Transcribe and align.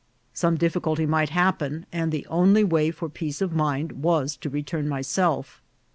Some 0.33 0.55
difficulty 0.57 1.05
might 1.05 1.29
happen, 1.29 1.85
and 1.93 2.11
the 2.11 2.25
only 2.25 2.63
way 2.63 2.89
for 2.89 3.07
peace 3.07 3.39
of 3.39 3.53
mind 3.53 3.91
was 4.03 4.35
to 4.37 4.49
return 4.49 4.87
myself. 4.89 5.61